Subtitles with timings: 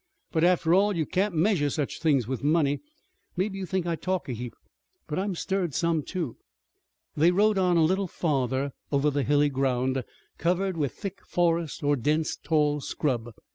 [0.31, 2.79] But, after all, you can't measure such things with money.
[3.37, 4.55] Maybe you think I talk a heap,
[5.05, 6.37] but I'm stirred some, too."
[7.15, 10.03] They rode on a little farther over the hilly ground,
[10.39, 13.29] covered with thick forest or dense, tall scrub.